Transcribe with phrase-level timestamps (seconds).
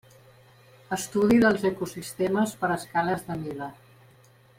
[0.97, 3.69] Estudi dels ecosistemes per escales de mida.